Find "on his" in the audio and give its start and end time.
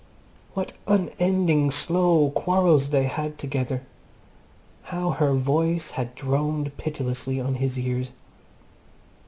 7.39-7.77